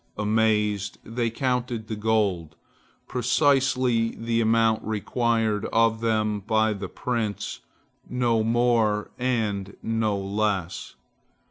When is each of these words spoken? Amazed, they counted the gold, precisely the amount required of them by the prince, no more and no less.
Amazed, 0.17 0.97
they 1.03 1.29
counted 1.29 1.87
the 1.87 1.95
gold, 1.95 2.55
precisely 3.07 4.15
the 4.17 4.41
amount 4.41 4.83
required 4.83 5.65
of 5.65 6.01
them 6.01 6.39
by 6.39 6.73
the 6.73 6.89
prince, 6.89 7.59
no 8.09 8.43
more 8.43 9.11
and 9.19 9.75
no 9.83 10.17
less. 10.17 10.95